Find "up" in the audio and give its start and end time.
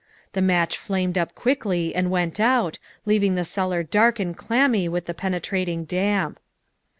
1.15-1.35